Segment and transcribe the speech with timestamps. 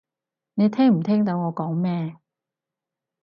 [0.55, 2.17] 你聽唔聽到我講咩？